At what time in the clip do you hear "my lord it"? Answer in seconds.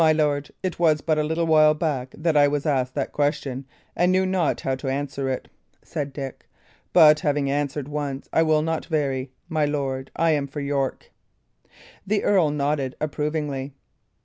0.01-0.79